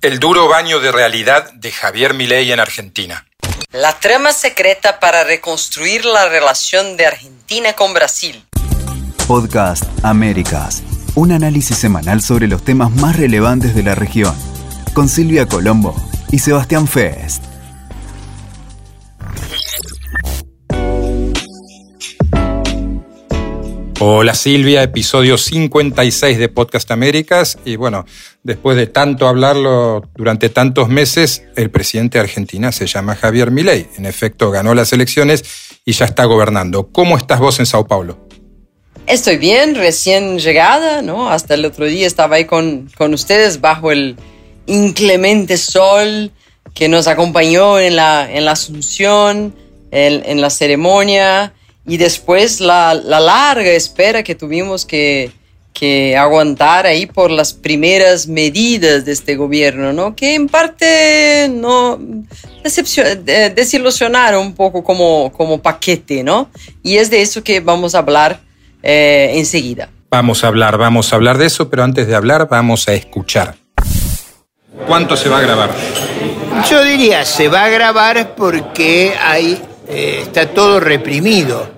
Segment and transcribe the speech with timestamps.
[0.00, 3.26] El duro baño de realidad de Javier Milei en Argentina.
[3.72, 8.44] La trama secreta para reconstruir la relación de Argentina con Brasil.
[9.26, 10.84] Podcast Américas.
[11.16, 14.36] Un análisis semanal sobre los temas más relevantes de la región.
[14.94, 15.96] Con Silvia Colombo
[16.30, 17.42] y Sebastián Fest.
[24.00, 27.58] Hola Silvia, episodio 56 de Podcast Américas.
[27.64, 28.06] Y bueno,
[28.44, 33.88] después de tanto hablarlo durante tantos meses, el presidente de Argentina se llama Javier Milei.
[33.96, 35.42] En efecto, ganó las elecciones
[35.84, 36.90] y ya está gobernando.
[36.92, 38.28] ¿Cómo estás vos en Sao Paulo?
[39.08, 41.28] Estoy bien, recién llegada, ¿no?
[41.28, 44.14] Hasta el otro día estaba ahí con, con ustedes bajo el
[44.66, 46.30] inclemente sol
[46.72, 49.56] que nos acompañó en la, en la Asunción,
[49.90, 51.52] en, en la ceremonia
[51.88, 55.32] y después la, la larga espera que tuvimos que,
[55.72, 60.14] que, aguantar ahí por las primeras medidas de este gobierno, ¿no?
[60.14, 61.98] Que en parte no
[63.54, 66.50] desilusionaron un poco como, como paquete, ¿no?
[66.82, 68.40] Y es de eso que vamos a hablar
[68.82, 69.88] eh, enseguida.
[70.10, 73.56] Vamos a hablar, vamos a hablar de eso, pero antes de hablar vamos a escuchar.
[74.86, 75.70] ¿Cuánto se va a grabar?
[76.70, 81.68] Yo diría, se va a grabar porque hay eh, está todo reprimido.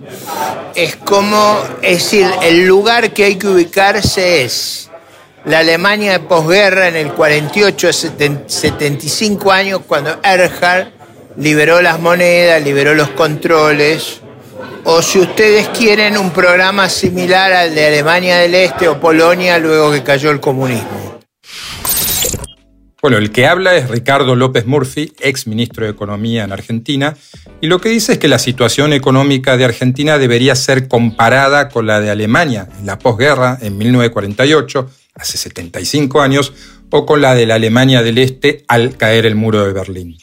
[0.75, 4.91] Es como, es decir, el lugar que hay que ubicarse es
[5.45, 7.93] la Alemania de posguerra en el 48,
[8.47, 10.89] 75 años, cuando Erhard
[11.37, 14.21] liberó las monedas, liberó los controles,
[14.85, 19.93] o si ustedes quieren un programa similar al de Alemania del Este o Polonia luego
[19.93, 21.10] que cayó el comunismo.
[23.03, 27.17] Bueno, el que habla es Ricardo López Murphy, ex ministro de Economía en Argentina,
[27.63, 31.87] y lo que dice es que la situación económica de Argentina debería ser comparada con
[31.87, 36.53] la de Alemania en la posguerra, en 1948, hace 75 años,
[36.91, 40.19] o con la de la Alemania del Este al caer el muro de Berlín.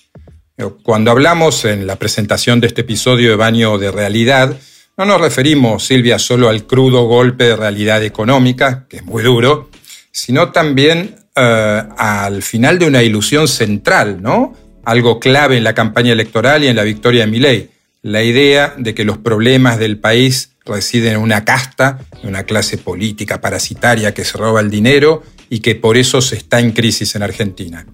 [0.83, 4.55] Cuando hablamos en la presentación de este episodio de Baño de Realidad,
[4.97, 9.69] no nos referimos, Silvia, solo al crudo golpe de realidad económica, que es muy duro,
[10.11, 14.55] sino también al final de una ilusión central, ¿no?
[14.83, 17.69] Algo clave en la campaña electoral y en la victoria de Milei.
[18.01, 22.77] La idea de que los problemas del país residen en una casta, en una clase
[22.77, 27.15] política parasitaria que se roba el dinero y que por eso se está en crisis
[27.15, 27.85] en Argentina.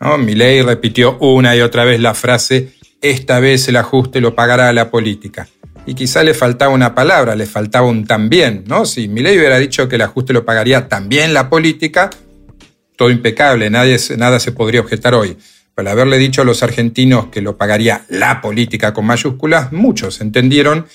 [0.00, 0.18] ¿No?
[0.18, 4.90] Milei repitió una y otra vez la frase, esta vez el ajuste lo pagará la
[4.90, 5.48] política.
[5.86, 8.86] Y quizá le faltaba una palabra, le faltaba un también, ¿no?
[8.86, 12.08] Si Milei hubiera dicho que el ajuste lo pagaría también la política,
[12.96, 15.36] todo impecable, nadie, nada se podría objetar hoy.
[15.76, 20.86] Al haberle dicho a los argentinos que lo pagaría la política con mayúsculas, muchos entendieron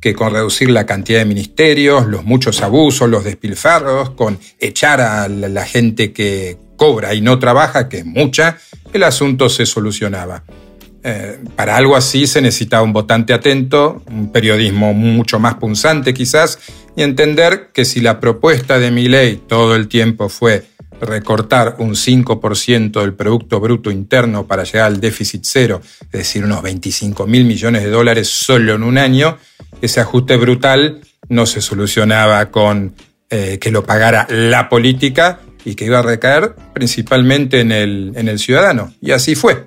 [0.00, 5.26] que con reducir la cantidad de ministerios, los muchos abusos, los despilfarros, con echar a
[5.28, 8.58] la gente que cobra y no trabaja, que es mucha,
[8.92, 10.44] el asunto se solucionaba.
[11.02, 16.58] Eh, para algo así se necesitaba un votante atento, un periodismo mucho más punzante quizás,
[16.96, 20.64] y entender que si la propuesta de mi ley todo el tiempo fue
[21.00, 26.62] recortar un 5% del Producto Bruto Interno para llegar al déficit cero, es decir, unos
[26.62, 29.38] 25 mil millones de dólares solo en un año,
[29.80, 32.94] ese ajuste brutal no se solucionaba con
[33.30, 38.28] eh, que lo pagara la política y que iba a recaer principalmente en el, en
[38.28, 38.94] el ciudadano.
[39.00, 39.66] Y así fue.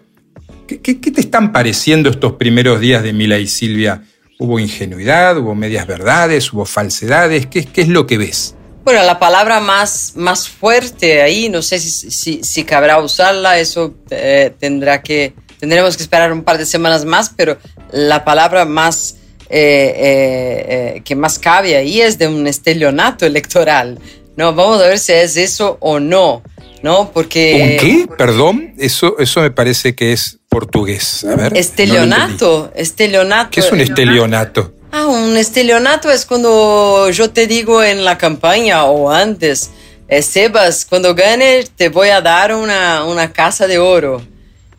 [0.68, 4.04] ¿Qué, te están pareciendo estos primeros días de Mila y Silvia?
[4.40, 5.38] ¿Hubo ingenuidad?
[5.38, 6.54] ¿Hubo medias verdades?
[6.54, 7.46] ¿Hubo falsedades?
[7.48, 8.56] ¿Qué, qué es lo que ves?
[8.84, 14.52] Bueno, la palabra más, más fuerte ahí, no sé si, si, cabrá usarla, eso eh,
[14.60, 17.58] tendrá que, tendremos que esperar un par de semanas más, pero
[17.92, 19.18] la palabra más
[19.50, 24.00] eh, eh, que más cabe ahí es de un estelionato electoral.
[24.36, 26.42] No, vamos a ver si es eso o no,
[26.82, 27.12] ¿no?
[27.14, 27.78] Porque...
[27.80, 28.08] ¿Un qué?
[28.18, 31.24] Perdón, eso, eso me parece que es portugués.
[31.26, 31.56] A ver.
[31.56, 33.52] Estelionato, estelionato.
[33.52, 34.74] ¿Qué es un estelionato?
[34.92, 39.72] Ah, un estelionato es cuando yo te digo en la campaña o antes,
[40.10, 44.22] eh, Sebas, cuando gane te voy a dar una, una casa de oro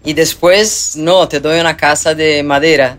[0.04, 2.98] y después no, te doy una casa de madera.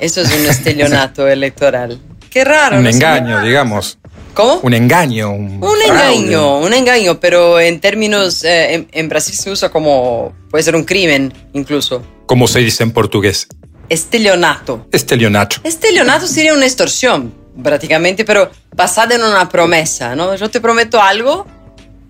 [0.00, 2.00] Eso es un estelionato electoral.
[2.28, 2.78] Qué raro.
[2.78, 3.98] Un engaño, digamos.
[4.34, 4.60] ¿Cómo?
[4.62, 5.30] Un engaño.
[5.30, 10.64] Un, engaño, un engaño, pero en términos, eh, en, en Brasil se usa como, puede
[10.64, 12.02] ser un crimen incluso.
[12.26, 13.46] ¿Cómo se dice en portugués?
[13.88, 14.86] Estelionato.
[14.92, 15.56] Estelionato.
[15.64, 17.32] Estelionato sería una extorsión,
[17.62, 20.34] prácticamente, pero basada en una promesa, ¿no?
[20.34, 21.46] Yo te prometo algo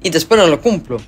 [0.02, 1.00] y después no lo cumplo.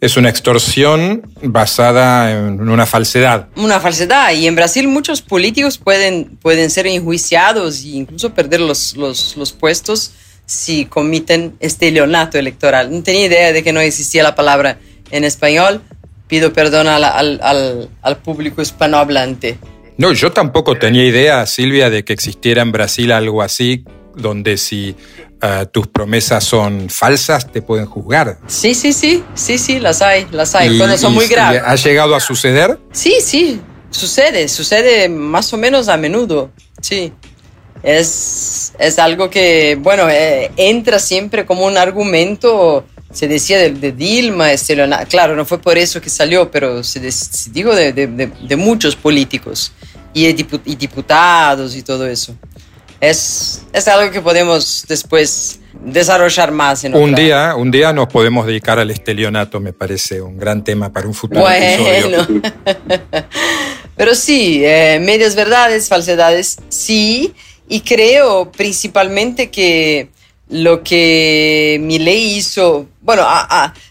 [0.00, 3.48] Es una extorsión basada en una falsedad.
[3.56, 4.32] Una falsedad.
[4.32, 9.52] Y en Brasil muchos políticos pueden, pueden ser enjuiciados e incluso perder los, los, los
[9.52, 10.12] puestos
[10.46, 12.90] si comiten estelionato electoral.
[12.92, 14.78] No tenía idea de que no existía la palabra
[15.10, 15.80] en español,
[16.28, 19.58] pido perdón al, al, al, público hispanohablante.
[19.96, 23.84] No, yo tampoco tenía idea, Silvia, de que existiera en Brasil algo así,
[24.16, 24.96] donde si
[25.40, 28.38] eh, tus promesas son falsas, te pueden juzgar.
[28.46, 31.62] Sí, sí, sí, sí, sí, las hay, las hay, cuando son muy graves.
[31.64, 32.78] ¿Ha llegado a suceder?
[32.92, 33.60] Sí, sí,
[33.90, 36.50] sucede, sucede más o menos a menudo,
[36.80, 37.12] sí.
[37.82, 44.52] Es, es algo que, bueno, eh, entra siempre como un argumento se decía de, Dilma,
[44.52, 44.76] este,
[45.08, 49.70] claro, no fue por eso que salió, pero se, de, de, muchos políticos
[50.12, 52.34] y, diputados y todo eso.
[53.00, 56.82] Es, es, algo que podemos después desarrollar más.
[56.82, 60.92] En un, día, un día nos podemos dedicar al estelionato, me parece un gran tema
[60.92, 62.26] para un futuro bueno.
[63.96, 67.32] pero sí, eh, medias verdades, falsedades, sí,
[67.68, 70.08] y creo principalmente que
[70.48, 73.26] lo que mi ley hizo, bueno,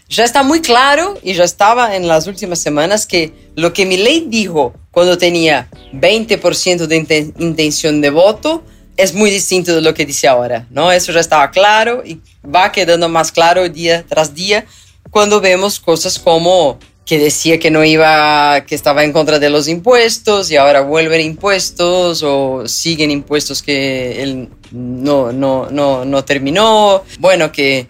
[0.08, 3.96] ya está muy claro y ya estaba en las últimas semanas que lo que mi
[3.96, 8.62] ley dijo cuando tenía 20% de intención de voto
[8.96, 10.92] es muy distinto de lo que dice ahora, ¿no?
[10.92, 14.64] Eso ya estaba claro y va quedando más claro día tras día
[15.10, 19.68] cuando vemos cosas como que decía que no iba, que estaba en contra de los
[19.68, 27.04] impuestos y ahora vuelven impuestos o siguen impuestos que él no, no, no, no terminó.
[27.18, 27.86] Bueno, que,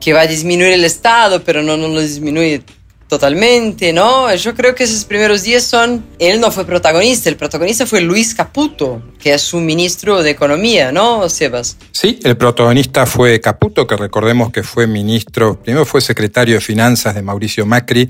[0.00, 2.62] que va a disminuir el Estado, pero no, no lo disminuye
[3.08, 4.34] totalmente, ¿no?
[4.34, 8.34] Yo creo que esos primeros días son, él no fue protagonista, el protagonista fue Luis
[8.34, 11.76] Caputo, que es su ministro de Economía, ¿no, Sebas?
[11.92, 17.14] Sí, el protagonista fue Caputo, que recordemos que fue ministro, primero fue secretario de Finanzas
[17.14, 18.08] de Mauricio Macri,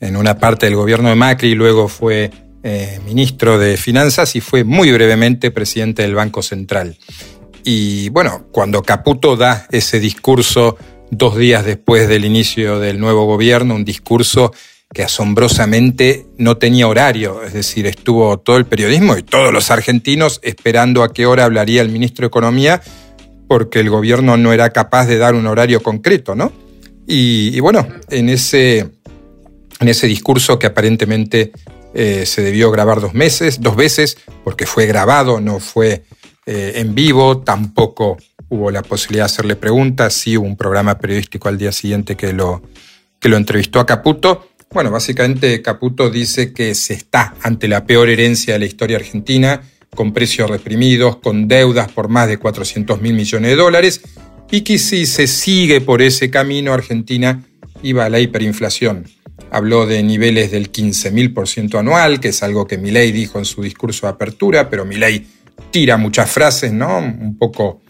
[0.00, 2.30] en una parte del gobierno de Macri, luego fue
[2.62, 6.98] eh, ministro de Finanzas y fue muy brevemente presidente del Banco Central.
[7.64, 10.76] Y bueno, cuando Caputo da ese discurso
[11.16, 14.52] dos días después del inicio del nuevo gobierno, un discurso
[14.92, 20.40] que asombrosamente no tenía horario, es decir, estuvo todo el periodismo y todos los argentinos
[20.42, 22.80] esperando a qué hora hablaría el ministro de Economía,
[23.48, 26.52] porque el gobierno no era capaz de dar un horario concreto, ¿no?
[27.06, 28.78] Y, bueno, en ese,
[29.80, 31.52] en ese discurso que aparentemente
[31.92, 36.04] eh, se debió grabar dos meses, dos veces, porque fue grabado, no fue
[36.46, 38.16] eh, en vivo, tampoco
[38.54, 42.32] hubo la posibilidad de hacerle preguntas, sí hubo un programa periodístico al día siguiente que
[42.32, 42.62] lo,
[43.18, 44.48] que lo entrevistó a Caputo.
[44.70, 49.62] Bueno, básicamente Caputo dice que se está ante la peor herencia de la historia argentina,
[49.94, 54.00] con precios reprimidos, con deudas por más de 400 mil millones de dólares,
[54.50, 57.44] y que si se sigue por ese camino, Argentina
[57.82, 59.04] iba a la hiperinflación.
[59.50, 64.06] Habló de niveles del 15.000% anual, que es algo que Milei dijo en su discurso
[64.06, 65.26] de apertura, pero Milei
[65.70, 66.98] tira muchas frases, ¿no?
[66.98, 67.83] Un poco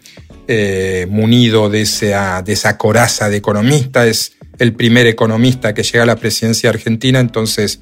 [0.47, 6.03] eh, munido de esa, de esa coraza de economista, es el primer economista que llega
[6.03, 7.79] a la presidencia argentina, entonces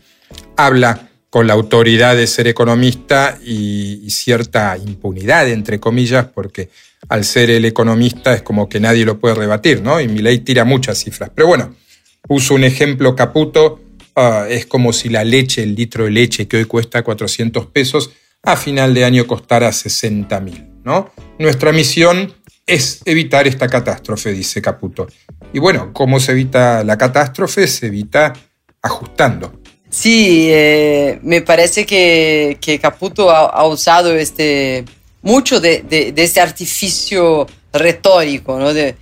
[0.56, 6.70] habla con la autoridad de ser economista y, cierta impunidad, entre comillas, porque
[7.10, 10.00] al ser el economista es como que nadie lo puede rebatir, ¿no?
[10.00, 11.32] Y mi ley tira muchas cifras.
[11.34, 11.74] Pero bueno,
[12.22, 13.82] puso un ejemplo caputo,
[14.16, 18.12] ah, es como si la leche, el litro de leche que hoy cuesta 400 pesos,
[18.44, 21.12] a final de año costara 60 mil, ¿no?
[21.40, 22.32] Nuestra misión
[22.66, 25.08] es evitar esta catástrofe, dice Caputo.
[25.52, 27.68] Y bueno, ¿cómo se evita la catástrofe?
[27.68, 28.34] Se evita
[28.82, 29.62] ajustando.
[29.90, 34.86] Sí, eh, me parece que, que Caputo ha, usado este,
[35.22, 38.74] mucho de, de, este artificio retórico, ¿no?
[38.74, 38.96] De,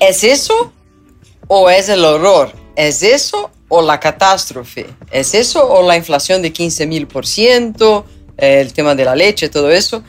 [0.00, 0.72] ¿Es eso
[1.46, 2.52] o es el horror?
[2.74, 4.86] ¿Es eso o la catástrofe?
[5.12, 8.04] ¿Es eso o la inflación de 15 mil por ciento?
[8.36, 10.02] El tema de la leche, todo eso.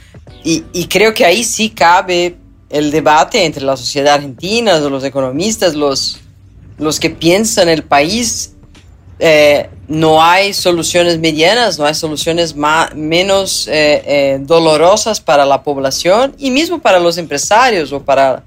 [0.43, 2.37] Y creo que ahí sí cabe
[2.73, 6.17] el debate entre la sociedad argentina, los economistas, los,
[6.79, 8.53] los que piensan el país,
[9.19, 15.61] eh, no hay soluciones medianas, no hay soluciones más, menos eh, eh, dolorosas para la
[15.61, 18.43] población y mismo para los empresarios o para,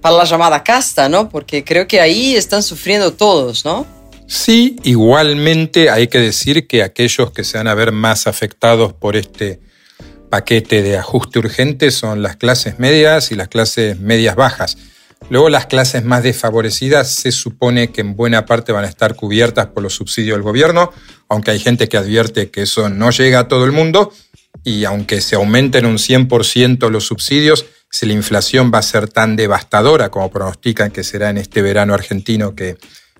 [0.00, 1.28] para la llamada casta, ¿no?
[1.28, 3.84] Porque creo que ahí están sufriendo todos, ¿no?
[4.26, 9.16] Sí, igualmente hay que decir que aquellos que se van a ver más afectados por
[9.16, 9.60] este
[10.36, 14.76] paquete de ajuste urgente son las clases medias y las clases medias bajas.
[15.30, 19.68] Luego las clases más desfavorecidas se supone que en buena parte van a estar cubiertas
[19.68, 20.92] por los subsidios del gobierno,
[21.30, 24.12] aunque hay gente que advierte que eso no llega a todo el mundo
[24.62, 29.36] y aunque se aumenten un 100% los subsidios, si la inflación va a ser tan
[29.36, 32.76] devastadora como pronostican que será en este verano argentino que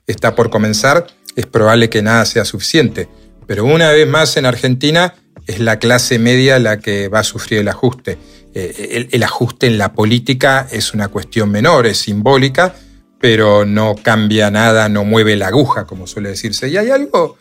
[0.06, 3.08] está por comenzar, es probable que nada sea suficiente.
[3.46, 5.14] Pero una vez más en Argentina
[5.46, 8.18] es la clase media la que va a sufrir el ajuste.
[8.54, 12.74] Eh, el, ajuste en la política es una cuestión menor, es simbólica,
[13.20, 16.68] pero no cambia nada, no mueve la aguja, como suele decirse.
[16.68, 17.38] Y hay algo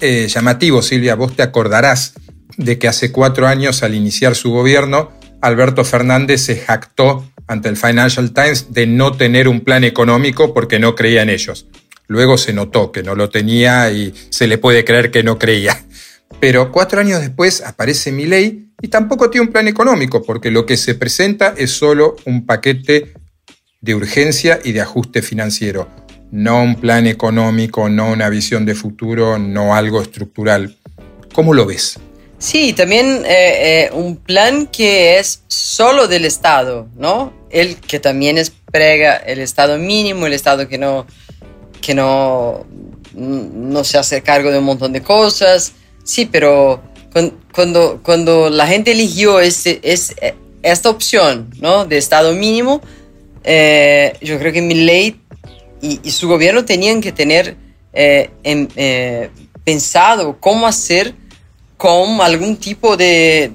[0.00, 2.14] eh, llamativo, Silvia, vos te acordarás
[2.56, 7.76] de que hace cuatro años al iniciar su gobierno, Alberto Fernández se jactó ante el
[7.76, 11.66] Financial Times de no tener un plan económico porque no creía en ellos.
[12.08, 15.84] Luego se notó que no lo tenía y se le puede creer que no creía.
[16.40, 20.66] Pero cuatro años después aparece mi ley y tampoco tiene un plan económico porque lo
[20.66, 23.14] que se presenta es solo un paquete
[23.80, 25.88] de urgencia y de ajuste financiero.
[26.30, 30.76] No un plan económico, no una visión de futuro, no algo estructural.
[31.32, 31.98] ¿Cómo lo ves?
[32.38, 37.32] Sí, también eh, eh, un plan que es solo del Estado, ¿no?
[37.50, 41.06] El que también es prega el Estado mínimo, el Estado que no,
[41.80, 42.66] que no,
[43.14, 45.72] no se hace cargo de un montón de cosas.
[46.08, 46.80] Sí, pero
[47.52, 50.14] cuando, cuando la gente eligió este, es,
[50.62, 51.84] esta opción, ¿no?
[51.84, 52.80] De Estado mínimo,
[53.44, 55.20] eh, yo creo que mi ley
[55.82, 57.56] y, su gobierno tenían que tener
[59.64, 61.12] pensado cómo hacer
[61.76, 63.52] con algún tipo de,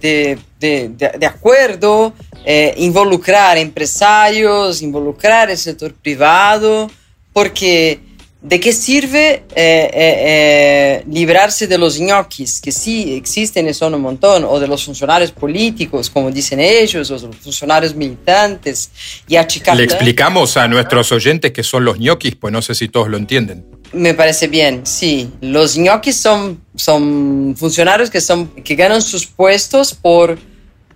[0.59, 2.13] de, de, acuerdo,
[2.45, 6.91] eh, involucrar empresarios, involucrar el sector privado,
[7.33, 7.99] porque
[8.43, 14.01] ¿de qué sirve eh, eh, librarse de los ñoquis, que sí existen y son un
[14.01, 18.91] montón, o de los funcionarios políticos, como dicen ellos, o los funcionarios militantes,
[19.27, 19.77] y achicar...
[19.77, 23.17] Le explicamos a nuestros oyentes que son los ñoquis, pues no sé si todos lo
[23.17, 23.65] entienden.
[23.93, 25.29] Me parece bien, sí.
[25.39, 30.37] Los ñoquis son, son funcionarios que, son, que ganan sus puestos por,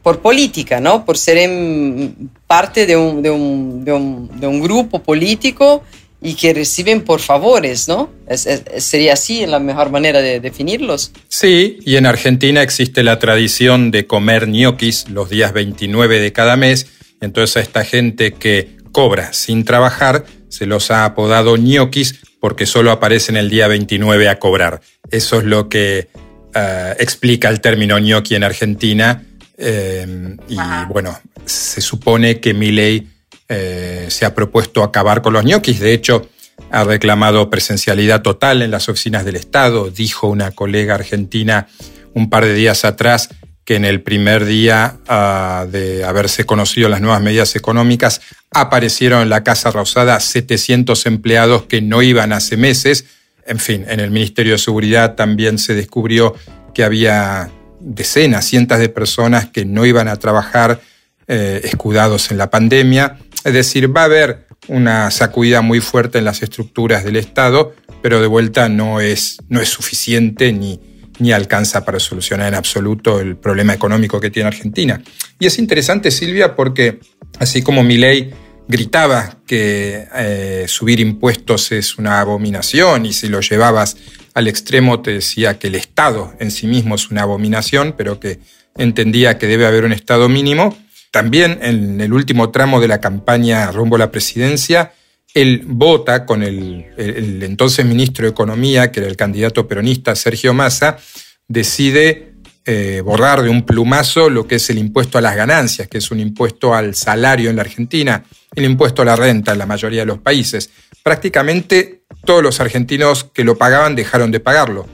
[0.03, 1.05] por política, ¿no?
[1.05, 5.83] Por ser en parte de un, de, un, de, un, de un, grupo político
[6.21, 8.11] y que reciben por favores, ¿no?
[8.27, 11.11] Es, es, sería así la mejor manera de definirlos.
[11.27, 16.55] Sí, y en Argentina existe la tradición de comer ñoquis los días 29 de cada
[16.57, 16.87] mes.
[17.21, 22.91] Entonces a esta gente que cobra sin trabajar se los ha apodado ñoquis porque solo
[22.91, 24.81] aparecen el día 29 a cobrar.
[25.11, 26.07] Eso es lo que
[26.55, 29.23] uh, explica el término ñoqui en Argentina.
[29.57, 30.57] Eh, y
[30.89, 33.07] bueno, se supone que Milei
[33.49, 35.79] eh, se ha propuesto acabar con los ñoquis.
[35.79, 36.29] De hecho,
[36.71, 39.89] ha reclamado presencialidad total en las oficinas del Estado.
[39.89, 41.67] Dijo una colega argentina
[42.13, 43.29] un par de días atrás
[43.63, 49.29] que en el primer día uh, de haberse conocido las nuevas medidas económicas aparecieron en
[49.29, 53.05] la Casa Rosada 700 empleados que no iban hace meses.
[53.45, 56.33] En fin, en el Ministerio de Seguridad también se descubrió
[56.73, 57.51] que había
[57.81, 60.79] decenas, cientos de personas que no iban a trabajar
[61.27, 63.17] eh, escudados en la pandemia.
[63.47, 68.19] Es decir, va a haber una sacudida muy fuerte en las estructuras del Estado, pero
[68.19, 70.81] de vuelta no es, no es suficiente ni,
[71.19, 75.01] ni alcanza para solucionar en absoluto el problema económico que tiene Argentina.
[75.39, 76.99] Y es interesante, Silvia, porque
[77.39, 78.31] así como Milei
[78.67, 83.95] gritaba que eh, subir impuestos es una abominación y si lo llevabas
[84.33, 88.41] al extremo te decía que el Estado en sí mismo es una abominación, pero que
[88.75, 90.77] entendía que debe haber un Estado mínimo,
[91.17, 94.93] también en el último tramo de la campaña rumbo a la presidencia,
[95.33, 100.99] él vota con el, entonces ministro de Economía, que era el candidato peronista Sergio Massa,
[101.47, 102.33] decide
[102.67, 106.11] eh, borrar de un plumazo lo que es el impuesto a las ganancias, que es
[106.11, 110.01] un impuesto al salario en la Argentina, el impuesto a la renta en la mayoría
[110.01, 110.69] de los países.
[111.01, 114.85] Prácticamente todos los argentinos que lo pagaban dejaron de pagarlo.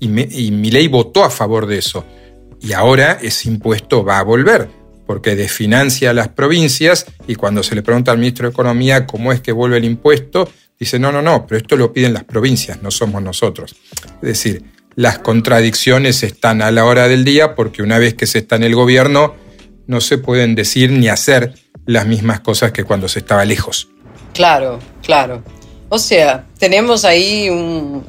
[0.00, 2.04] Y, me, y votó a favor de eso.
[2.60, 4.79] Y ahora ese impuesto va a volver
[5.10, 9.40] porque desfinancia las provincias y cuando se le pregunta al ministro de Economía cómo es
[9.40, 10.48] que vuelve el impuesto,
[10.78, 13.74] dice, no, no, no, pero esto lo piden las provincias, no somos nosotros.
[14.22, 14.62] Es decir,
[14.94, 18.62] las contradicciones están a la hora del día porque una vez que se está en
[18.62, 19.34] el gobierno
[19.88, 21.54] no se pueden decir ni hacer
[21.86, 23.88] las mismas cosas que cuando se estaba lejos.
[24.32, 25.42] Claro, claro.
[25.88, 28.04] O sea, tenemos ahí un,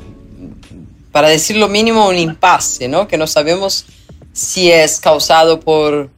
[1.11, 3.07] para decir lo mínimo, un impasse, ¿no?
[3.07, 3.87] Que no sabemos
[4.33, 6.11] si es causado por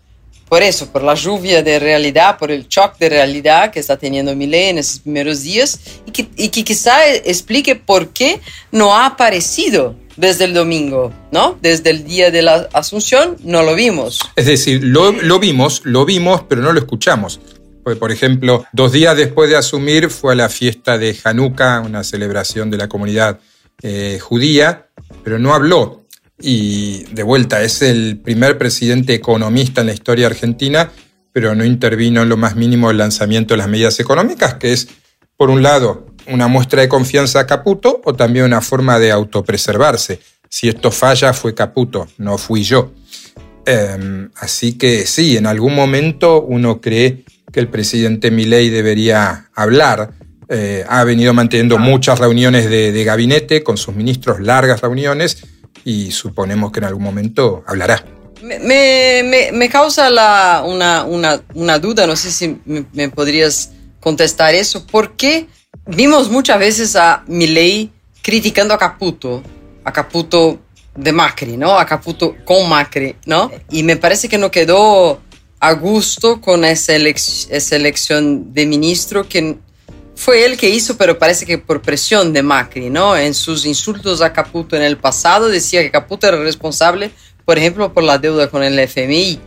[0.53, 4.36] por eso, por la lluvia de realidad, por el shock de realidad que está teniendo
[4.36, 8.39] Milei en esos primeros días y que, y que quizá explique por qué
[8.72, 11.57] no ha aparecido desde el domingo, ¿no?
[11.60, 14.19] Desde el día de la Asunción no lo vimos.
[14.36, 17.39] Es decir, lo, lo vimos, lo vimos, pero no lo escuchamos.
[17.83, 22.69] Por ejemplo, dos días después de asumir fue a la fiesta de Hanukkah, una celebración
[22.69, 23.39] de la comunidad
[23.81, 24.86] eh, judía,
[25.24, 26.02] pero no habló
[26.39, 30.91] y de vuelta es el primer presidente economista en la historia argentina,
[31.31, 34.87] pero no intervino en lo más mínimo el lanzamiento de las medidas económicas, que es,
[35.37, 40.19] por un lado, una muestra de confianza a Caputo o también una forma de autopreservarse.
[40.49, 42.91] Si esto falla, fue Caputo, no fui yo.
[43.65, 50.11] Eh, así que sí, en algún momento uno cree que el presidente Milei debería hablar.
[50.49, 55.43] Eh, ha venido manteniendo muchas reuniones de, de gabinete con sus ministros, largas reuniones,
[55.85, 58.03] y suponemos que en algún momento hablará.
[58.41, 64.85] Me, causa la, una, duda, no sé si me, podrías contestar eso.
[64.85, 65.47] ¿Por qué
[65.85, 67.89] vimos muchas veces a Milei
[68.21, 69.41] criticando a Caputo?
[69.85, 70.59] A Caputo
[70.95, 71.77] de Macri, ¿no?
[71.77, 73.49] A Caputo con Macri, ¿no?
[73.71, 75.21] Y me parece que no quedó
[75.59, 79.57] a gusto con esa, esa elección de ministro que
[80.15, 83.17] fue él que hizo, pero parece que por presión de Macri, ¿no?
[83.17, 87.12] En sus insultos a Caputo en el pasado decía que Caputo era responsable
[87.46, 89.39] por ejemplo, por la deuda con el FMI,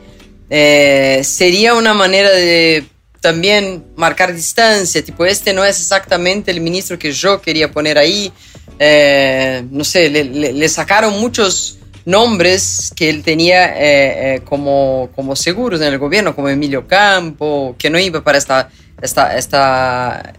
[0.51, 2.85] eh, sería una manera de
[3.21, 8.31] también marcar distancia, tipo, este no es exactamente el ministro que yo quería poner ahí,
[8.79, 15.89] eh, no sé, le, sacaron muchos nombres que él tenía eh, como, como seguros en
[15.89, 18.69] el gobierno, como Emilio Campo, que no iba para esta,
[19.01, 20.33] esta, esta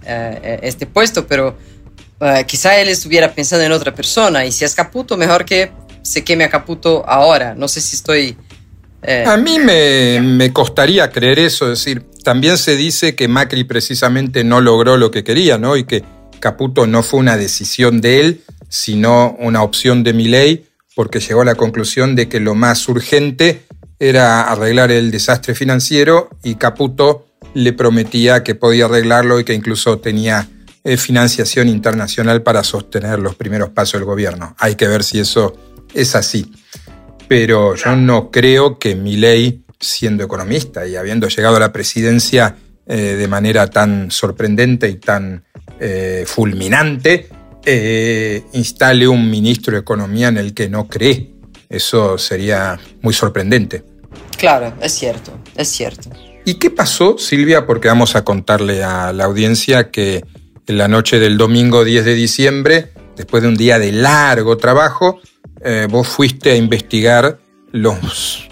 [0.62, 1.58] este puesto, pero
[2.48, 5.72] quizá él estuviera pensando en otra persona, y si es Caputo, mejor que
[6.08, 7.54] se queme a Caputo ahora.
[7.56, 8.38] No sé si estoy...
[9.04, 14.44] Eh, a mí me, costaría creer eso, es decir, también se dice que Macri precisamente
[14.44, 15.78] no logró lo que quería, ¿no?
[15.78, 16.04] Y que
[16.40, 21.46] Caputo no fue una decisión de él, sino una opción de Milei, porque llegó a
[21.46, 23.66] la conclusión de que lo más urgente
[24.00, 27.27] era arreglar el desastre financiero y Caputo
[27.58, 30.48] le prometía que podía arreglarlo y que incluso tenía
[30.84, 34.56] eh, financiación internacional para sostener los primeros pasos del gobierno.
[34.60, 35.56] Hay que ver si eso
[35.94, 36.52] es así.
[37.28, 42.96] Pero yo no creo que Milei, siendo economista y habiendo llegado a la presidencia eh,
[42.96, 45.44] de manera tan sorprendente y tan
[45.80, 47.28] eh, fulminante,
[47.66, 51.34] eh, instale un ministro de Economía en el que no cree.
[51.68, 53.84] Eso sería muy sorprendente.
[54.38, 56.10] Claro, es cierto, es cierto.
[56.48, 57.66] ¿Y qué pasó, Silvia?
[57.66, 60.24] Porque vamos a contarle a la audiencia que
[60.66, 65.20] en la noche del domingo 10 de diciembre, después de un día de largo trabajo,
[65.62, 67.40] eh, vos fuiste a investigar
[67.74, 68.48] los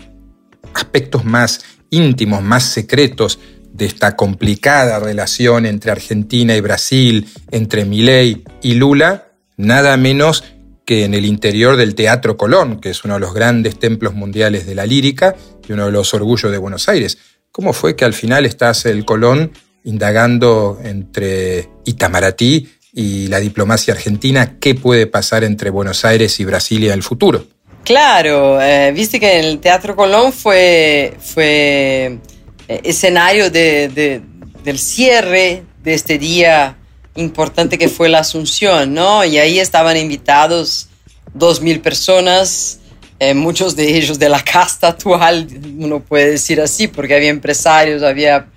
[0.74, 3.40] aspectos más íntimos, más secretos
[3.72, 10.44] de esta complicada relación entre Argentina y Brasil, entre Milei y Lula, nada menos
[10.84, 14.66] que en el interior del Teatro Colón, que es uno de los grandes templos mundiales
[14.66, 17.18] de la lírica y uno de los orgullos de Buenos Aires.
[17.56, 19.54] ¿Cómo fue que al final estás el Colón
[19.86, 26.90] indagando entre Itamaraty y la diplomacia argentina, qué puede pasar entre Buenos Aires y Brasilia
[26.90, 27.48] en el futuro.
[27.86, 32.20] Claro, eh, viste que el Teatro Colón fue, fue
[32.68, 34.22] eh, escenario de,
[34.62, 36.76] del cierre de este día
[37.16, 39.24] importante que fue la Asunción, ¿no?
[39.24, 40.90] Y ahí estaban invitados
[41.34, 42.82] dos mil personas,
[43.20, 45.48] eh, muchos de ellos de la casta actual,
[45.78, 48.48] uno puede decir así, porque había empresarios, había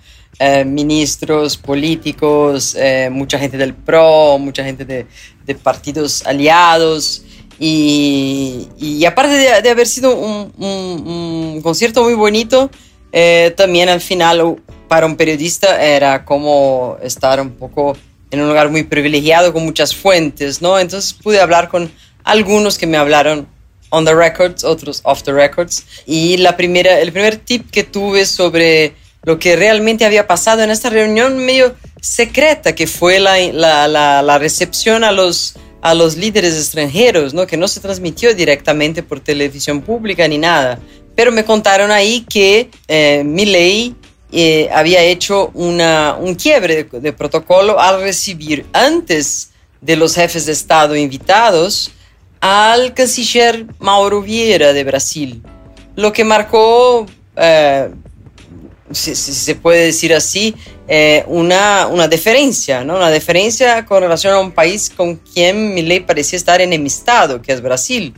[0.41, 5.05] eh, ministros, políticos, eh, mucha gente del PRO, mucha gente de,
[5.55, 7.23] partidos aliados.
[7.59, 12.71] Y, aparte de, haber sido un, concierto muy bonito,
[13.11, 17.97] eh, también al final para un periodista era como estar un poco
[18.31, 20.79] en un lugar muy privilegiado con muchas fuentes, ¿no?
[20.79, 21.91] Entonces pude hablar con
[22.23, 23.45] algunos que me hablaron
[23.89, 25.85] on the records, otros off the records.
[26.05, 30.71] Y la primera, el primer tip que tuve sobre lo que realmente había pasado en
[30.71, 33.37] esta reunión medio secreta que fue la,
[33.87, 37.45] la, la, recepción a los, a los líderes extranjeros, ¿no?
[37.45, 40.79] que no se transmitió directamente por televisión pública ni nada.
[41.15, 43.93] Pero me contaron ahí que eh, Milley
[44.31, 49.49] eh, había hecho una, un quiebre de, de, protocolo al recibir antes
[49.81, 51.91] de los jefes de Estado invitados
[52.41, 55.41] al canciller Mauro Vieira de Brasil,
[55.95, 57.89] lo que marcó eh,
[58.91, 60.55] si, se puede decir así,
[60.87, 62.95] eh, una, una deferencia, ¿no?
[62.95, 67.51] Una deferencia con relación a un país con quien mi ley parecía estar enemistado, que
[67.51, 68.13] es Brasil,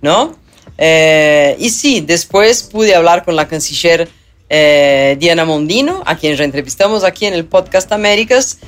[0.00, 0.36] ¿no?
[0.78, 4.08] Eh, y sí, después pude hablar con la canciller
[4.48, 8.58] Diana Mondino, a quien entrevistamos aquí en el podcast Américas,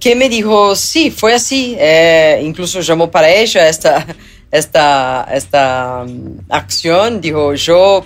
[0.00, 1.76] que me dijo, sí, fue así,
[2.40, 4.06] incluso llamó para ella esta,
[4.54, 8.04] esta, esta um, acción, dijo, yo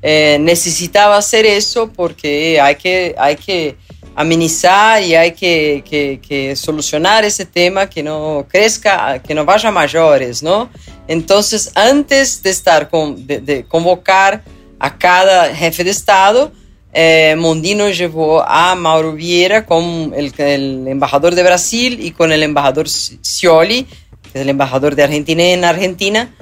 [0.00, 3.76] eh, necesitaba hacer eso porque hay que, hay que
[4.14, 5.82] amenizar y hay que,
[6.22, 10.70] que, solucionar ese tema, que no crezca, que no vaya a mayores, ¿no?
[11.08, 14.44] Entonces, antes de, estar con, de, convocar
[14.78, 16.52] a cada jefe de Estado,
[16.92, 22.44] eh, Mondino llevó a Mauro Vieira con el, el, embajador de Brasil y con el
[22.44, 23.86] embajador Scioli,
[24.34, 26.34] es el embajador de Argentina en Argentina,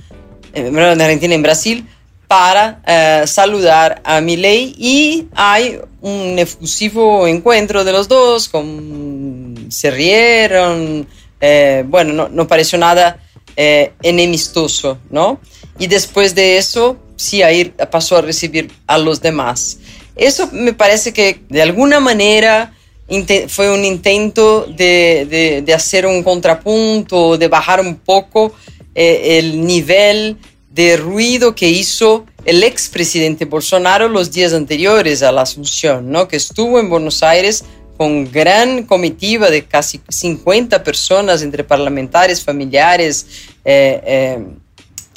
[0.52, 1.86] eh, en Brasil,
[2.28, 9.90] para eh, saludar a Milei y hay un efusivo encuentro de los dos, con, se
[9.90, 11.06] rieron,
[11.40, 13.20] eh, bueno, no, no, pareció nada
[13.58, 15.40] enemistoso, ¿no?
[15.78, 19.78] Y después de eso, sí, ahí pasó a recibir a los demás.
[20.14, 22.75] Eso me parece que de alguna manera
[23.48, 28.52] fue un intento de, de, hacer un contrapunto, de bajar un poco
[28.94, 30.36] eh, el nivel
[30.70, 36.28] de ruido que hizo el expresidente Bolsonaro los días anteriores a la Asunción, ¿no?
[36.28, 37.64] que estuvo en Buenos Aires
[37.96, 43.26] con gran comitiva de casi 50 personas entre parlamentares, familiares
[43.64, 44.44] eh, eh,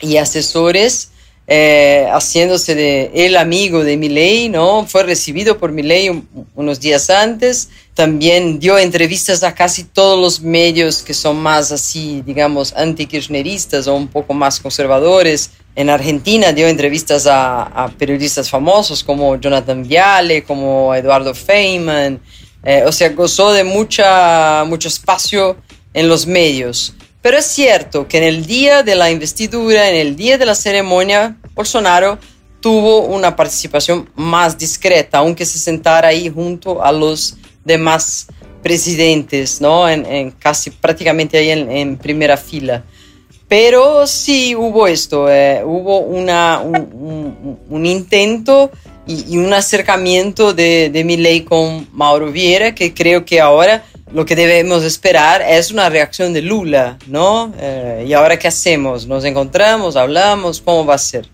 [0.01, 1.09] y asesores
[1.51, 4.85] eh, haciéndose de el amigo de Milei, ¿no?
[4.85, 6.21] Fue recibido por Milei
[6.53, 7.69] unos días antes.
[7.95, 13.95] También dio entrevistas a casi todos los medios que son más así, digamos, anti-kirchneristas o
[13.95, 15.49] un poco más conservadores.
[15.75, 22.21] En Argentina dio entrevistas a, periodistas famosos como Jonathan Viale, como Eduardo Feynman.
[22.63, 25.57] Eh, o sea, gozó de mucha, mucho espacio
[25.95, 26.93] en los medios.
[27.21, 30.55] Pero es cierto que en el día de la investidura, en el día de la
[30.55, 32.17] ceremonia, Bolsonaro
[32.61, 38.27] tuvo una participación más discreta, aunque se sentara ahí junto a los demás
[38.63, 39.89] presidentes, ¿no?
[39.89, 42.83] En, casi prácticamente ahí en, primera fila.
[43.47, 48.71] Pero sí hubo esto, eh, hubo un, intento
[49.07, 54.35] y, un acercamiento de, de ley con Mauro Vieira, que creo que ahora lo que
[54.35, 57.53] debemos esperar es una reacción de Lula, ¿no?
[57.59, 59.07] Eh, ¿Y ahora qué hacemos?
[59.07, 59.95] ¿Nos encontramos?
[59.95, 60.61] ¿Hablamos?
[60.61, 61.29] ¿Cómo va a ser?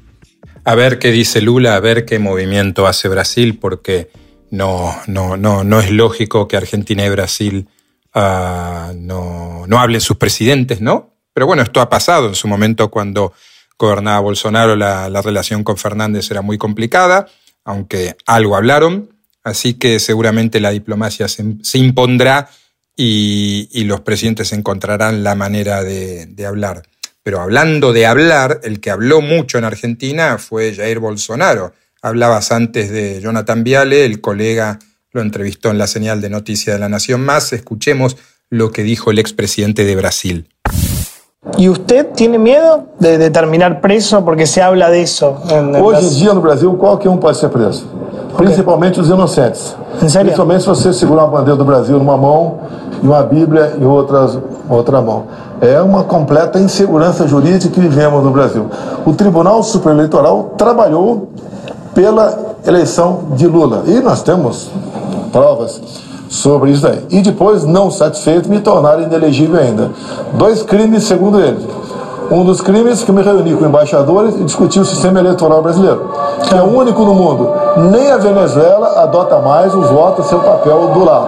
[0.63, 4.09] A ver qué dice Lula, a ver qué movimiento hace Brasil, porque
[4.49, 7.67] no, no, no, no es lógico que Argentina y Brasil
[8.13, 11.13] uh, no, no hablen sus presidentes, ¿no?
[11.33, 13.33] Pero bueno, esto ha pasado en su momento cuando
[13.77, 17.27] gobernaba Bolsonaro, la, la relación con Fernández era muy complicada,
[17.63, 19.09] aunque algo hablaron,
[19.43, 22.49] así que seguramente la diplomacia se, se impondrá
[22.95, 26.83] y, los presidentes encontrarán la manera de, hablar.
[27.23, 31.73] Pero hablando de hablar, el que habló mucho en Argentina fue Jair Bolsonaro.
[32.01, 34.79] Hablabas antes de Jonathan Viale, el colega
[35.11, 37.51] lo entrevistó en la señal de Noticia de la Nación Más.
[37.53, 38.17] Escuchemos
[38.49, 40.49] lo que dijo el expresidente de Brasil.
[41.57, 44.25] ¿Y usted tiene miedo de, terminar preso?
[44.25, 45.41] Porque se habla de eso.
[45.81, 48.04] Hoy en día en Brasil cualquier uno puede ser preso,
[48.37, 49.75] principalmente los inocentes.
[49.99, 52.55] Principalmente si você segurar uma bandeira do Brasil numa mão
[53.01, 54.37] e uma Bíblia em outras,
[54.69, 55.23] outra mão.
[55.61, 58.67] É uma completa insegurança jurídica que vivemos no Brasil.
[59.05, 61.29] O Tribunal Superior Eleitoral trabalhou
[61.93, 64.69] pela eleição de Lula e nós temos
[65.31, 65.81] provas
[66.27, 67.05] sobre isso aí.
[67.09, 69.91] E depois, não satisfeito, me tornaram inelegível ainda.
[70.33, 71.65] Dois crimes, segundo ele.
[72.31, 76.09] Um dos crimes que me reuni com embaixadores e discuti o sistema eleitoral brasileiro,
[76.47, 77.51] que é o único no mundo.
[77.91, 81.27] Nem a Venezuela adota mais os votos seu papel do lado.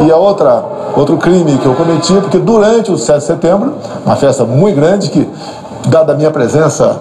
[0.00, 0.62] E a outra,
[0.96, 3.74] outro crime que eu cometi, porque durante o 7 de setembro,
[4.06, 5.28] uma festa muito grande que,
[5.88, 7.00] dada a minha presença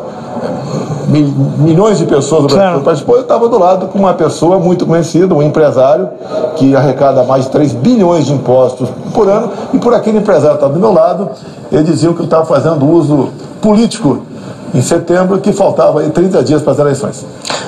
[1.07, 5.33] milhões de pessoas do Brasil participou, eu estava do lado com uma pessoa muito conhecida,
[5.33, 6.09] um empresário
[6.55, 10.63] que arrecada mais de 3 bilhões de impostos por ano, e por aquele empresário que
[10.63, 11.29] estava do meu lado,
[11.71, 13.29] ele dizia que eu estava fazendo uso
[13.61, 14.19] político
[14.73, 17.25] em setembro, que faltava aí 30 dias para as eleições.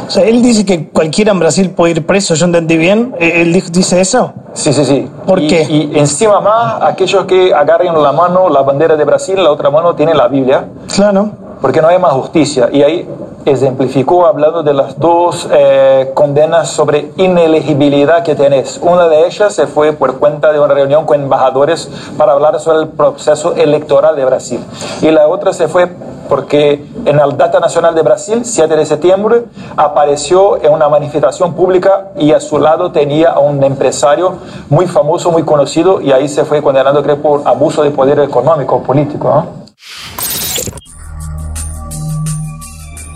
[0.08, 3.14] O sea, él dice que cualquiera en Brasil puede ir preso, ¿yo entendí bien?
[3.20, 4.34] ¿Él dice eso?
[4.54, 5.08] Sí, sí, sí.
[5.26, 5.64] ¿Por y, qué?
[5.70, 9.94] Y encima más, aquellos que agarren la mano la bandera de Brasil, la otra mano
[9.94, 10.66] tiene la Biblia.
[10.94, 11.30] Claro.
[11.62, 12.70] Porque no hay más justicia.
[12.72, 13.08] Y ahí
[13.52, 18.80] ejemplificó hablando de las dos eh, condenas sobre inelegibilidad que tenés.
[18.82, 22.80] Una de ellas se fue por cuenta de una reunión con embajadores para hablar sobre
[22.80, 24.60] el proceso electoral de Brasil.
[25.02, 25.90] Y la otra se fue
[26.30, 32.12] porque en el Data Nacional de Brasil, 7 de septiembre, apareció en una manifestación pública
[32.18, 34.38] y a su lado tenía a un empresario
[34.70, 38.84] muy famoso, muy conocido, y ahí se fue condenado, creo, por abuso de poder económico,
[38.84, 39.44] político.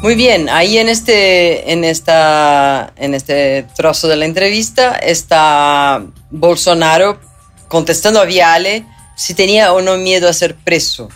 [0.04, 7.22] Muy bien, ahí en este, en, esta, en este trozo de la entrevista está Bolsonaro
[7.70, 8.86] contestando a Viale
[9.16, 11.08] si tenía o no miedo a ser preso.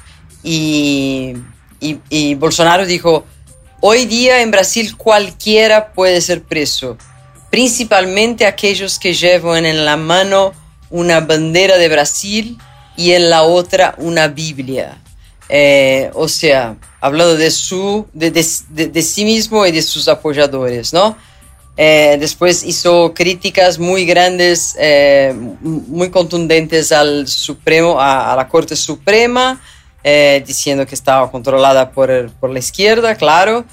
[0.42, 1.36] Y,
[2.38, 3.26] Bolsonaro dijo,
[3.82, 6.98] hoy día en Brasil cualquiera puede ser preso,
[7.52, 10.54] principalmente aquellos que llevan en la mano
[10.90, 12.58] una bandera de Brasil
[12.96, 14.98] y en la otra una Biblia.
[15.50, 20.94] Eh, o sea, hablando de, su, de, de, de, sí mismo y de sus apoyadores,
[20.94, 21.18] ¿no?
[21.78, 29.62] Eh, después hizo críticas muy grandes, eh, muy contundentes al Supremo, a, la Corte Suprema,
[30.46, 33.66] diciendo que estaba controlada por, por la izquierda, claro.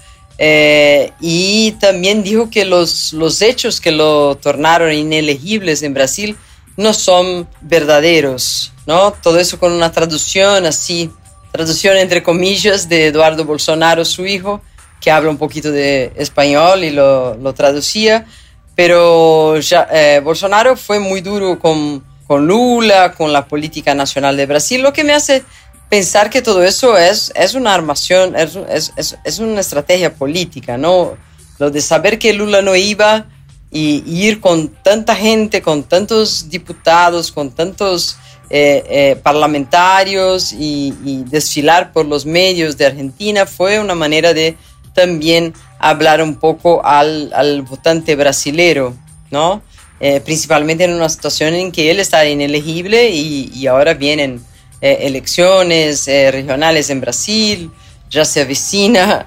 [1.20, 6.37] y también dijo que los, los hechos que lo tornaron inelegibles en Brasil
[6.76, 9.12] no son verdaderos, ¿no?
[9.12, 11.10] Todo eso con una traducción así
[11.54, 14.60] traducción entre comillas de Eduardo Bolsonaro, su hijo,
[15.00, 18.26] que habla un poquito de español y lo, lo traducía.
[18.74, 24.46] Pero ya, eh, Bolsonaro fue muy duro con, con Lula, con la política nacional de
[24.46, 25.44] Brasil, lo que me hace
[25.88, 28.58] pensar que todo eso es, es una armación, es,
[28.96, 31.16] es, es, una estrategia política, ¿no?
[31.60, 33.26] Lo de saber que Lula no iba
[33.70, 38.16] y, ir con tanta gente, con tantos diputados, con tantos
[38.50, 40.92] eh, eh, parlamentarios y,
[41.26, 44.57] desfilar por los medios de Argentina fue una manera de
[44.94, 48.94] también hablar un poco al, votante brasilero,
[49.30, 49.62] ¿no?
[49.98, 54.44] Eh, principalmente en una situación en que él está inelegible y, ahora vienen
[54.80, 57.70] elecciones regionales en Brasil,
[58.11, 59.26] ya se avecina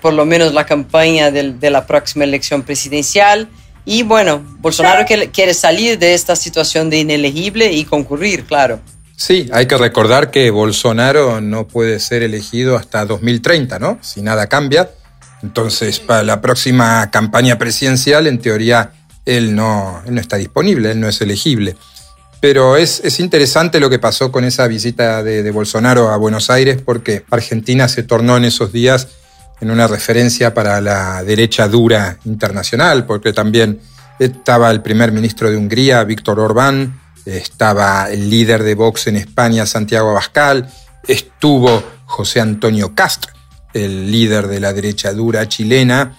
[0.00, 3.48] por lo menos la campaña de la próxima elección presidencial.
[3.84, 8.80] Y bueno, Bolsonaro quiere salir de esta situación de inelegible y concurrir, claro.
[9.16, 13.98] Sí, hay que recordar que Bolsonaro no puede ser elegido hasta 2030, ¿no?
[14.02, 14.90] Si nada cambia.
[15.42, 18.92] Entonces, para la próxima campaña presidencial, en teoría,
[19.26, 21.76] él no, él no está disponible, él no es elegible.
[22.42, 27.24] Pero es, interesante lo que pasó con esa visita de, Bolsonaro a Buenos Aires porque
[27.30, 29.06] Argentina se tornó en esos días
[29.62, 33.80] en una referencia para la derecha dura internacional, porque también
[34.18, 39.64] estaba el primer ministro de Hungría, Víctor Orbán, estaba el líder de Vox en España,
[39.64, 40.68] Santiago Abascal,
[41.06, 43.32] estuvo José Antonio Castro,
[43.72, 46.18] el líder de la derecha dura chilena,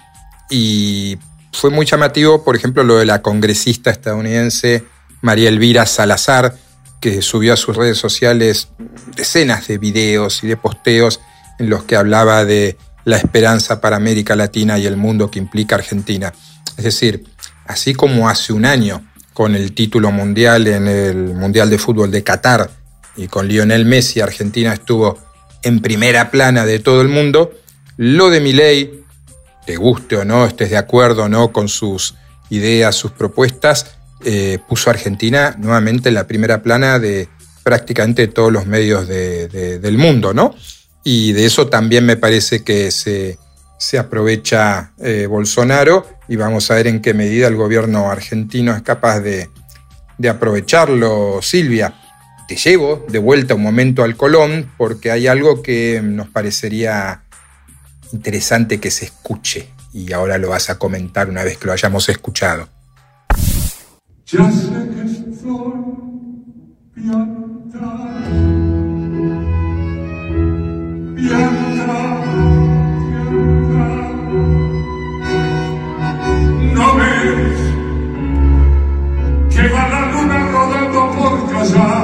[0.49, 1.17] y
[1.51, 4.86] fue muy llamativo, por ejemplo, lo de la congresista estadounidense
[5.19, 6.56] María Elvira Salazar,
[7.01, 8.69] que subió a sus redes sociales
[9.17, 11.19] decenas de videos y de posteos
[11.60, 15.75] en los que hablaba de la esperanza para América Latina y el mundo que implica
[15.75, 16.33] Argentina.
[16.77, 17.23] Es decir,
[17.65, 22.23] así como hace un año con el título mundial en el Mundial de Fútbol de
[22.23, 22.69] Qatar
[23.15, 25.17] y con Lionel Messi, Argentina estuvo
[25.63, 27.51] en primera plana de todo el mundo,
[27.97, 29.03] lo de Milei,
[29.65, 32.15] te guste o no, estés de acuerdo o no con sus
[32.49, 37.29] ideas, sus propuestas, eh, puso a Argentina nuevamente en la primera plana de
[37.63, 40.53] prácticamente todos los medios del mundo, ¿no?
[41.03, 43.37] Y de eso también me parece que se,
[43.97, 49.19] aprovecha eh, Bolsonaro y vamos a ver en qué medida el gobierno argentino es capaz
[49.19, 49.49] de,
[50.17, 51.41] de aprovecharlo.
[51.41, 51.93] Silvia,
[52.47, 57.23] te llevo de vuelta un momento al Colón porque hay algo que nos parecería
[58.13, 62.07] interesante que se escuche y ahora lo vas a comentar una vez que lo hayamos
[62.09, 62.69] escuchado.
[81.71, 82.02] Casa.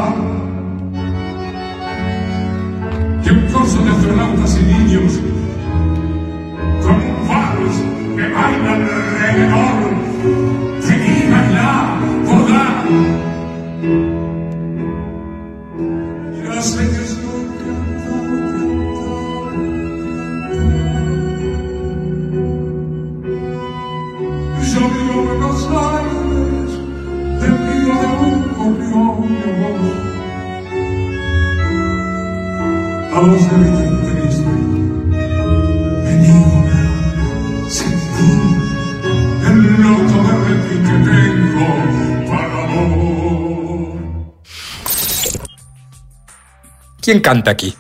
[47.09, 47.73] ¿Quién canta aquí?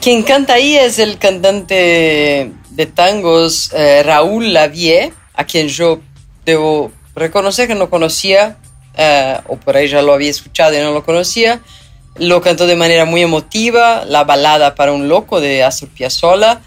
[0.00, 6.00] Quien canta ahí es el cantante de tangos eh, Raúl Lavie, a quien yo
[6.44, 8.58] debo reconocer que no conocía,
[8.96, 11.60] eh, o por ahí ya lo había escuchado y no lo conocía.
[12.18, 16.60] Lo cantó de manera muy emotiva, la balada para un loco de Astor Piazzolla,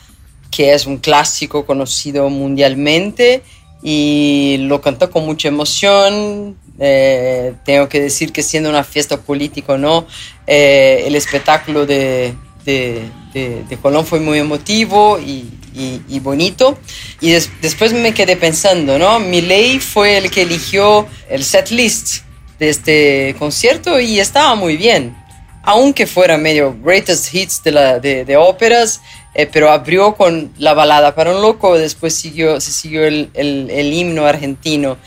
[0.51, 3.41] que es un clásico conocido mundialmente,
[3.81, 9.77] y lo cantó con mucha emoción, eh, tengo que decir que siendo una fiesta política
[9.77, 10.05] no,
[10.47, 12.33] eh, el espectáculo de,
[12.63, 16.77] de, de, Colón fue muy emotivo y, y, bonito.
[17.21, 19.19] Y después me quedé pensando, ¿no?
[19.19, 22.23] Miley fue el que eligió el set list
[22.59, 25.15] de este concierto y estaba muy bien.
[25.63, 29.01] Aunque fuera medio greatest hits de, óperas,
[29.33, 34.25] eh, pero abrió con la balada para un loco, después siguió, se siguió el, himno
[34.25, 34.97] argentino.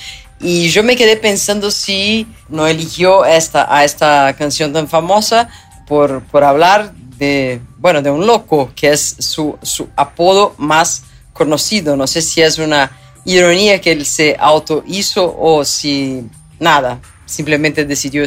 [0.40, 5.48] Y yo me quedé pensando si no eligió esta, a esta canción tan famosa
[5.86, 11.96] por, por hablar de, bueno, de un loco, que es su, su apodo más conocido.
[11.96, 12.90] No sé si es una
[13.24, 16.24] ironía que él se auto hizo o si
[16.58, 18.24] nada, simplemente decidió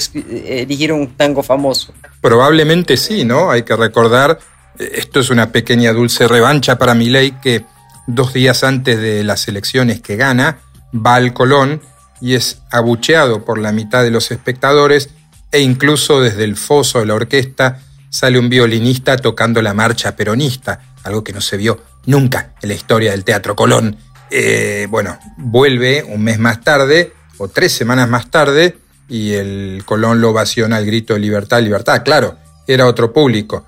[0.47, 1.93] elegir un tango famoso.
[2.25, 3.51] Probablemente sí, ¿no?
[3.51, 4.39] Hay que recordar
[4.79, 7.65] Esto es una pequeña dulce revancha para Milei que
[8.07, 10.57] dos días antes de las elecciones que gana,
[10.91, 11.83] va al Colón
[12.19, 15.11] y es abucheado por la mitad de los espectadores
[15.51, 20.81] e incluso desde el foso de la orquesta sale un violinista tocando la marcha peronista,
[21.03, 23.97] algo que no se vio nunca en la historia del Teatro Colón.
[24.31, 30.21] Eh, bueno, vuelve un mes más tarde o tres semanas más tarde y el Colón
[30.21, 32.03] lo ovaciona al grito de libertad, libertad.
[32.03, 32.35] Claro,
[32.67, 33.65] era otro público,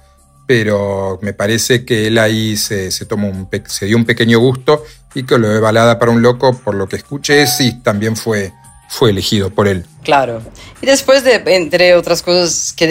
[0.47, 5.23] pero me parece que él ahí se, tomó un, se dio un pequeño gusto y
[5.23, 8.53] que lo de balada para un loco, por lo que escuché, sí, también fue,
[8.89, 9.85] fue elegido por él.
[10.03, 10.41] Claro.
[10.81, 12.87] Y después de, entre otras cosas que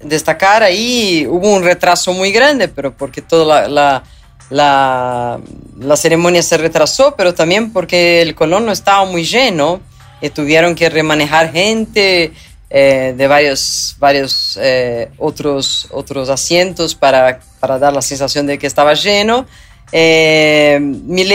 [0.00, 4.02] destacar, ahí hubo un retraso muy grande, pero porque toda la,
[4.50, 5.40] la,
[5.78, 9.80] la, ceremonia se retrasó, pero también porque el Colón no estaba muy lleno
[10.20, 12.32] y tuvieron que remanejar gente
[12.70, 18.66] eh, de varios, varios eh, otros, otros asientos para, para, dar la sensación de que
[18.66, 19.46] estaba lleno.
[19.92, 20.80] Eh,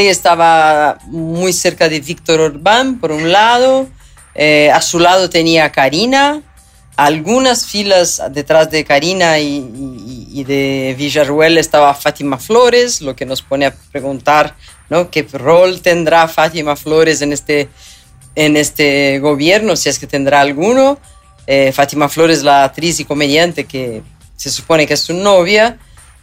[0.09, 3.87] estaba muy cerca de Víctor Orbán, por un lado.
[4.35, 6.41] Eh, a su lado tenía Karina.
[6.97, 13.67] Algunas filas detrás de Karina y, de Villarruel estaba Fátima Flores, lo que nos pone
[13.67, 14.55] a preguntar
[14.89, 15.09] ¿no?
[15.11, 17.69] qué rol tendrá Fátima Flores en este,
[18.35, 20.99] en este gobierno, si es que tendrá alguno.
[21.47, 24.03] Eh, Fátima Flores, la actriz y comediante que
[24.35, 25.77] se supone que es su novia.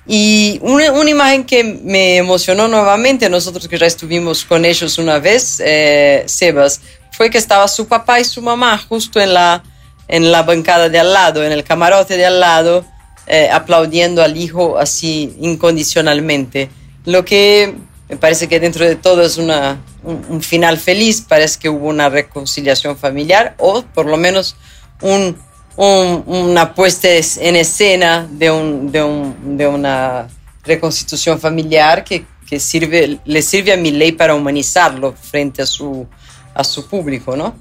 [0.06, 5.18] Y una, una, imagen que me emocionó nuevamente, nosotros que ya estuvimos con ellos una
[5.18, 6.80] vez, eh, Sebas,
[7.12, 9.62] fue que estaba su papá y su mamá justo en la,
[10.06, 12.86] en la bancada de al lado, en el camarote de al lado,
[13.26, 16.70] eh, aplaudiendo al hijo así incondicionalmente.
[17.04, 17.74] Lo que
[18.08, 22.08] me parece que dentro de todo es una, un, final feliz, parece que hubo una
[22.08, 24.56] reconciliación familiar o por lo menos
[25.02, 25.36] un,
[25.76, 30.28] una puesta en escena de, un, de, un, de una
[30.64, 36.06] reconstitución familiar que, que, sirve, le sirve a mi ley para humanizarlo frente a su,
[36.54, 37.54] a su público, ¿no?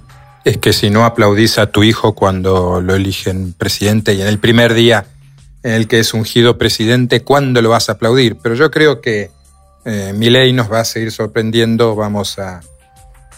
[0.45, 4.39] Es que si no aplaudís a tu hijo cuando lo eligen presidente y en el
[4.39, 5.05] primer día
[5.63, 8.38] en el que es ungido presidente, ¿cuándo lo vas a aplaudir?
[8.41, 9.29] Pero yo creo que
[9.88, 12.60] eh, mi ley nos va a seguir sorprendiendo, vamos a,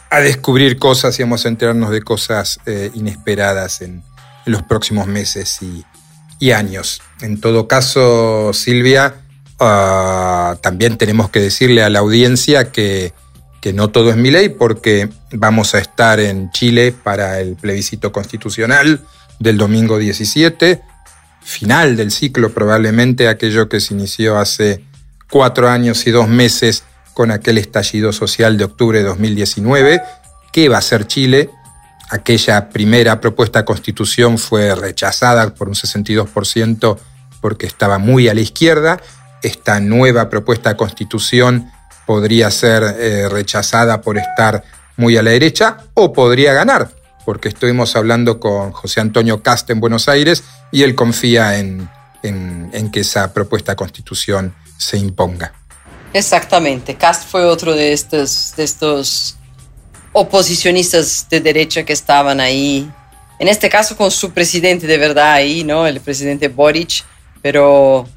[0.10, 4.04] a descubrir cosas y vamos a enterarnos de cosas eh, inesperadas en,
[4.46, 7.04] los próximos meses y, años.
[7.22, 9.14] En todo caso, Silvia,
[9.60, 13.14] ah, también tenemos que decirle a la audiencia que,
[13.62, 18.12] que no todo es mi ley porque vamos a estar en Chile para el plebiscito
[18.12, 19.02] constitucional
[19.38, 20.82] del domingo 17,
[21.44, 24.88] final del ciclo probablemente, aquello que se inició hace
[25.30, 30.02] cuatro años y dos meses con aquel estallido social de octubre de 2019.
[30.52, 31.50] ¿Qué va a ser Chile?
[32.10, 36.98] aquella primera propuesta constitución fue rechazada por un 62%
[37.39, 39.00] porque estaba muy a la izquierda.
[39.42, 41.72] Esta nueva propuesta constitución
[42.06, 44.63] podría ser eh, rechazada por estar
[44.98, 46.89] muy a la derecha o podría ganar,
[47.24, 51.88] porque estuvimos hablando con José Antonio Cast en Buenos Aires y él confía en,
[52.22, 55.54] en que esa propuesta constitución se imponga.
[56.13, 59.36] Exactamente, Cast fue otro de estos, de estos
[60.12, 62.89] oposicionistas de derecha que estaban ahí,
[63.38, 65.86] en este caso con su presidente de verdad ahí, ¿no?
[65.86, 67.04] El presidente Boric,
[67.44, 68.08] pero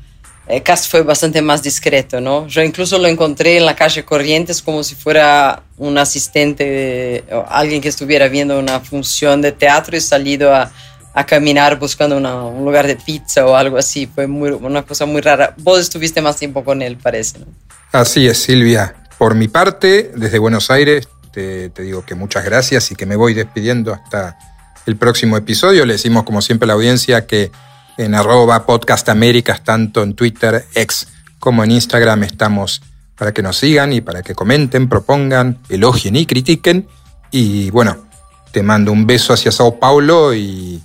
[0.46, 2.46] eh, Cast fue bastante más discreto, ¿no?
[2.46, 7.82] Yo incluso lo encontré en la calle Corrientes como si fuera un asistente, o alguien
[7.82, 10.72] que estuviera viendo una función de teatro y salido a,
[11.14, 14.06] a caminar buscando un lugar de pizza o algo así.
[14.06, 15.54] Fue muy, una cosa muy rara.
[15.58, 17.46] Vos estuviste más tiempo con él, parece, ¿no?
[17.92, 18.94] Así es, Silvia.
[19.18, 23.34] Por mi parte, desde Buenos Aires, te, digo que muchas gracias y que me voy
[23.34, 24.38] despidiendo hasta
[24.86, 25.84] el próximo episodio.
[25.84, 27.52] Le decimos, como siempre, a la audiencia que
[27.98, 32.82] en arroba podcast Américas, tanto en Twitter, ex como en Instagram, estamos
[33.16, 36.88] para que nos sigan y para que comenten, propongan, elogien y critiquen.
[37.30, 38.06] Y bueno,
[38.52, 40.82] te mando un beso hacia Sao Paulo y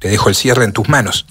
[0.00, 1.26] te dejo el cierre en tus manos.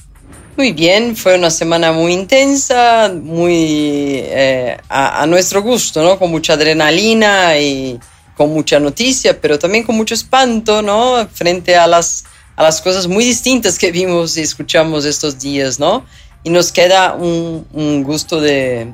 [0.55, 6.19] Muy bien, fue una semana muy intensa, muy eh, a, nuestro gusto, ¿no?
[6.19, 7.99] Con mucha adrenalina y
[8.35, 11.27] con mucha noticia, pero también con mucho espanto, ¿no?
[11.31, 12.25] Frente a las,
[12.55, 16.05] a las cosas muy distintas que vimos y escuchamos estos días, ¿no?
[16.43, 18.93] Y nos queda un, un gusto de,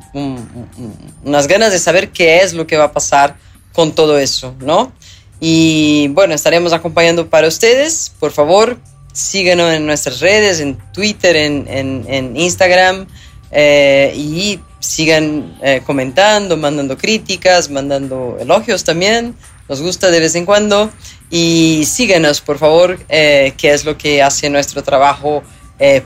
[1.23, 3.37] unas ganas de saber qué es lo que va a pasar
[3.73, 4.91] con todo eso, ¿no?
[5.39, 8.11] Y bueno, estaremos acompañando para ustedes.
[8.19, 8.77] Por favor,
[9.15, 13.07] síganos en nuestras redes, en Twitter, en, en, en Instagram.
[13.51, 19.33] Eh, y sigan eh, comentando, mandando críticas, mandando elogios también.
[19.69, 20.91] Nos gusta de vez en cuando.
[21.31, 25.41] Y síguenos, por favor, eh, que es lo que hace nuestro trabajo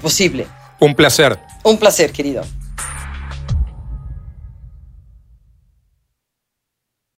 [0.01, 0.47] posible.
[0.79, 1.37] Un placer.
[1.63, 2.43] Un placer, querido.